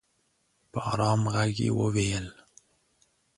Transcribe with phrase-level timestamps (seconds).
[0.71, 2.27] په ارام ږغ یې وویل